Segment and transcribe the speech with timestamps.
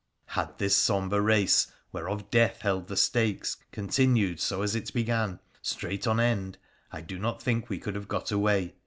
[0.29, 5.39] Had this sombre race, whereof Death held the stakes, con tinued so as it began,
[5.61, 6.57] straight on end,
[6.91, 8.73] I do not think we could have got away.